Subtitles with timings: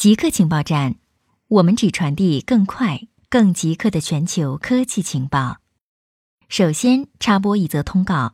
[0.00, 0.94] 极客情报站，
[1.46, 5.58] 我们只传递更快、更极客的全球科技情报。
[6.48, 8.32] 首先插播一则通告：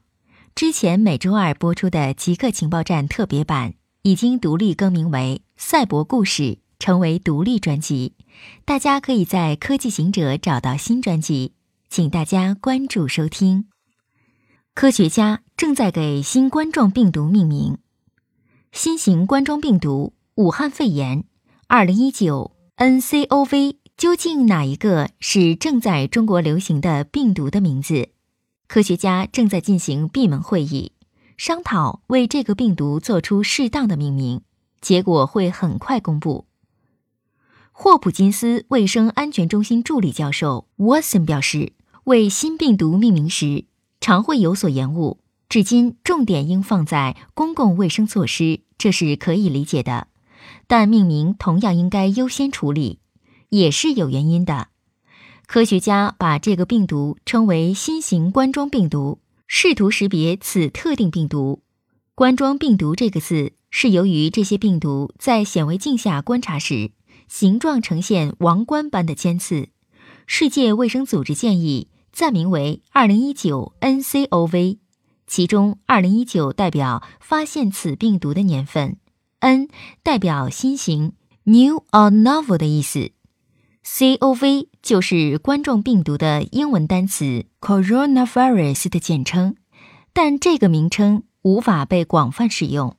[0.54, 6.42] 之前每周二播出的极客情报站特别版已经独立更名为《赛博故事》，
[6.78, 8.14] 成为独立专辑。
[8.64, 11.54] 大家可以在科技行者找到新专辑，
[11.88, 13.66] 请大家关注收听。
[14.72, 17.78] 科学家正在给新冠状病毒命名，
[18.70, 21.24] 新型冠状病毒武汉肺炎。
[21.68, 28.10] 二零一九 nCoV 究竟哪一个是正在中国流行的病毒的名字？
[28.68, 30.92] 科学家正在进行闭门会议，
[31.36, 34.42] 商讨为这个病毒做出适当的命名，
[34.80, 36.46] 结果会很快公布。
[37.72, 41.72] 霍普金斯卫生安全中心助理教授 Watson 表示，
[42.04, 43.64] 为新病毒命名时
[44.00, 50.06] 常会有所延误，至今重点应放在公共卫生措施，这是可以理解的。
[50.66, 53.00] 但命名同样应该优先处理，
[53.50, 54.68] 也是有原因的。
[55.46, 61.62] 科学家把这个病毒称为新型冠状病毒，试图识别此特定病毒。
[62.16, 66.90] 冠状病毒这个字是由于这些病毒在显微镜下观察时，
[67.28, 69.68] 形状呈现王冠般的尖刺。
[70.26, 74.78] 世界卫生组织建议暂名为2019 nCoV，
[75.28, 78.96] 其中2019代表发现此病毒的年份。
[79.40, 79.68] N
[80.02, 81.12] 代表新型
[81.44, 83.10] （new or novel） 的意思
[83.84, 89.56] ，CoV 就是冠状病毒的英文单词 coronavirus 的简称，
[90.14, 92.96] 但这个名称无法被广泛使用。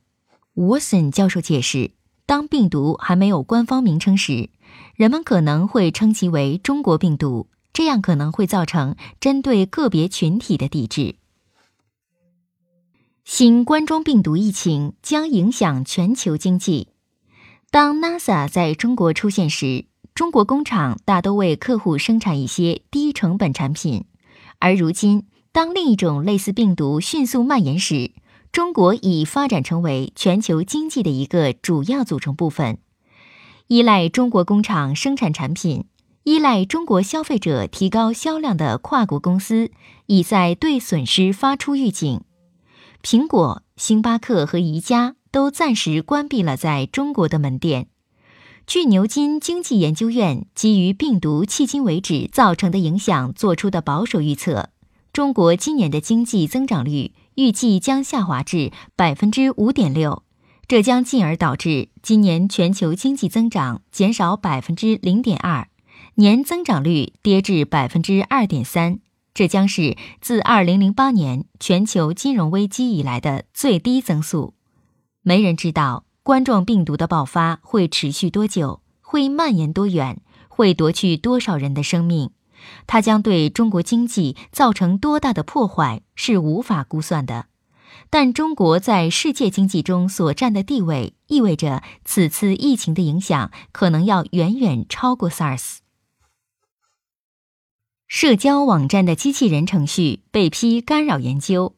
[0.54, 1.90] Watson 教授解释，
[2.24, 4.50] 当病毒还没有官方名称时，
[4.94, 11.16] 人们可能会称其为“中国病毒”，这样可能会造成针对个别群体的抵制。
[13.30, 16.88] 新冠状病毒疫情将影响全球经济。
[17.70, 19.84] 当 NASA 在中国出现时，
[20.14, 24.06] 中国工厂大都为客户生产一些低成本产品。
[24.60, 28.12] 而如今，当另一种类似病毒迅速蔓延时，
[28.50, 32.78] 中国已发展成为全球经济的一个主要组成部分。
[33.66, 35.84] 依赖中国工厂生产产品、
[36.24, 39.70] 依赖中国消费者提高销量的跨国公司，
[40.06, 42.22] 已在对损失发出预警。
[43.02, 47.88] 苹果、星巴克和宜家都暂时关闭了在中国的门店。
[48.66, 54.68] 据牛津经济研究院基于病毒迄今为止造成的影响做出的保守预测，
[55.12, 60.22] 中国今年的经济增长率预计将下滑至百分之五点六，
[60.66, 65.68] 这将进而导致今年全球经济增长减少百分之零点二，
[66.16, 68.98] 年增长率跌至百分之二点三。
[69.38, 74.54] 这将是自2008年全球金融危机以来的最低增速。
[75.22, 82.32] 没人知道冠状病毒的爆发会持续多久，会蔓延多远，会夺去多少人的生命，
[82.88, 87.46] 它将对中国经济造成多大的破坏是无法估算的。
[88.10, 95.76] 但中国在世界经济中所占的地位，意味着此次疫情的影响可能要远远超过 SARS。
[98.08, 101.76] 社交网站的机器人程序被批干扰研究。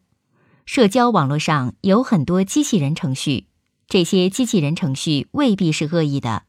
[0.65, 3.49] 社交网络上有很多机器人程序，
[3.89, 6.45] 这些机器人程序未必是恶意的，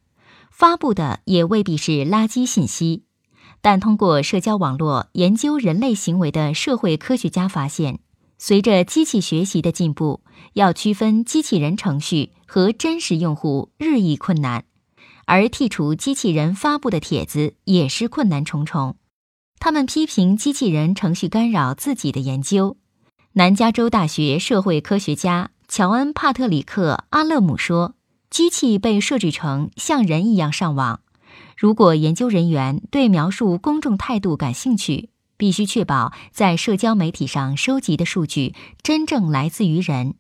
[0.52, 3.06] 发布的也未必是垃圾信息。
[3.62, 8.02] 但通过社交网络研究人类行为的社会科学家发现，
[8.38, 10.22] 随着机器学习的进步，
[10.54, 14.66] 要区分机器人程序和真实用户日益困难，
[15.26, 18.98] 而剔除机器人发布的帖子也是困难重重。
[19.64, 22.78] 他们批评机器人程序干扰自己的研究。
[23.34, 27.94] 南加州大学社会科学家乔恩·帕特里克·阿勒姆说
[28.32, 31.02] ：“机器被设置成像人一样上网。
[31.56, 40.16] 如果研究人员对描述公众态度感兴趣，必须确保在社交媒体上收集的数据真正来自于人。”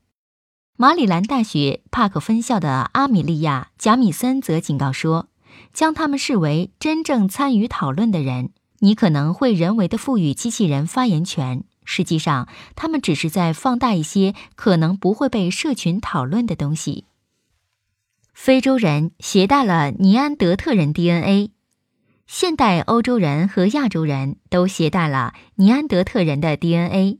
[0.77, 5.29] 马里兰大学帕克分校的阿米莉亚·贾米森则警告说
[5.73, 8.51] ：“将他们视为真正参与讨论的人。”
[8.83, 17.05] 你可能会人为的赋予机器人发言权，实际上，他们只是在放大一些可能不会被社群讨论的东西。
[18.33, 21.51] 非洲人携带了尼安德特人 DNA，
[22.25, 27.19] 现代欧洲人和亚洲人都携带了尼安德特人的 DNA。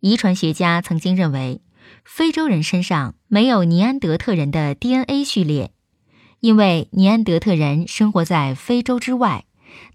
[0.00, 1.60] 遗传学家曾经认为，
[2.02, 5.72] 非洲人身上没有尼安德特人的 DNA 序列，
[6.40, 9.44] 因为尼安德特人生活在非洲之外。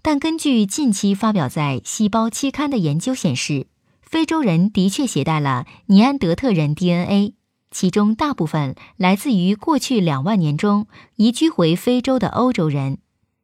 [0.02, 3.66] 但根据近期发表在《细胞》期刊的研究显示，
[4.02, 7.34] 非洲人的确携带了尼安德特人 DNA。
[7.70, 12.98] 其中大部分来自于过去两万年中移居回非洲的欧洲人。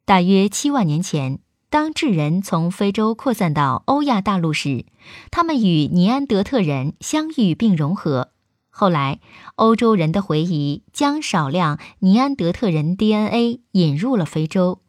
[0.05, 1.39] 大约七万年前，
[1.71, 4.85] 当智人从非洲扩散到欧亚大陆时，
[5.31, 8.31] 他们与尼安德特人相遇并融合。
[8.71, 9.21] 后来，
[9.55, 14.81] 欧洲人的回忆将少量尼安德特人 DNA 引入了非洲。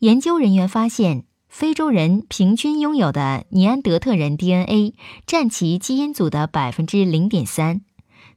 [0.00, 4.94] 研究人员发现，非洲人平均拥有的尼安德特人 DNA
[5.26, 7.80] 占其基因组的百分之零点三。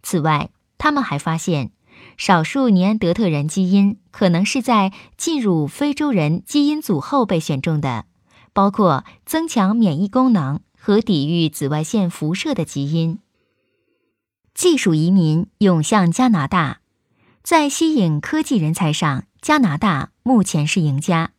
[0.02, 0.50] 此外，
[0.80, 1.72] 他们还发现，
[2.18, 8.06] 少数尼安德特人基因可能是在进入非洲人基因组后被选中的，
[8.54, 13.20] 包括增强免疫功能和抵御紫外线辐射的基因。
[14.56, 16.80] 技术移民涌向加拿大，
[17.44, 21.34] 在吸引科技人才上，加拿大目前是赢家。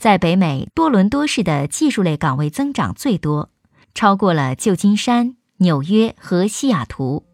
[0.00, 3.50] 在北美，多伦多市的技术类岗位增长最多，
[3.94, 7.26] 超过了旧金山、纽约和西雅图。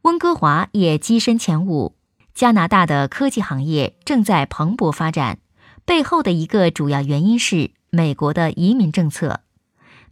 [0.00, 1.94] 温哥华也跻身前五。
[2.34, 5.40] 加拿大的科技行业正在蓬勃发展，
[5.84, 9.40] 背后的一个主要原因是美国的移民政策。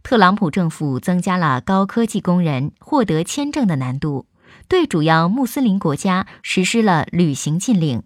[0.03, 4.27] 特朗普政府增加了高科技工人获得签证的难度。
[4.67, 8.03] 对主要穆斯林国家实施了旅行禁令，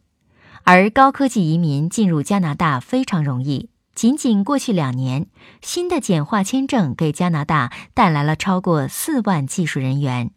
[0.63, 3.71] 而高科技移民进入加拿大非常容易。
[3.95, 5.27] 仅仅过去两年，
[5.61, 10.31] 新的简化签证给加拿大带来了超过四万技术人员。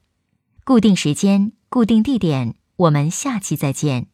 [0.65, 4.09] 固定时间，固定地点，我们下期再见。